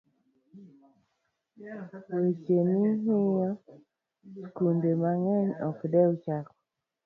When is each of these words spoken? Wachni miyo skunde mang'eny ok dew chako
Wachni 1.91 2.61
miyo 2.67 3.49
skunde 4.49 4.89
mang'eny 5.01 5.49
ok 5.67 5.77
dew 5.93 6.11
chako 6.23 6.53